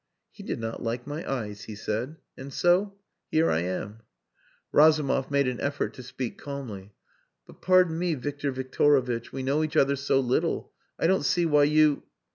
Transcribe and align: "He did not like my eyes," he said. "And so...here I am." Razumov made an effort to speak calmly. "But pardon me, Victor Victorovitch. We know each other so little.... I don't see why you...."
"He 0.31 0.41
did 0.41 0.59
not 0.59 0.81
like 0.81 1.05
my 1.05 1.31
eyes," 1.31 1.65
he 1.65 1.75
said. 1.75 2.15
"And 2.35 2.51
so...here 2.51 3.51
I 3.51 3.59
am." 3.59 3.99
Razumov 4.71 5.29
made 5.29 5.47
an 5.47 5.59
effort 5.61 5.93
to 5.93 6.01
speak 6.01 6.39
calmly. 6.39 6.93
"But 7.45 7.61
pardon 7.61 7.99
me, 7.99 8.15
Victor 8.15 8.51
Victorovitch. 8.51 9.31
We 9.31 9.43
know 9.43 9.63
each 9.63 9.77
other 9.77 9.95
so 9.95 10.19
little.... 10.19 10.71
I 10.97 11.05
don't 11.05 11.21
see 11.21 11.45
why 11.45 11.65
you...." 11.65 12.01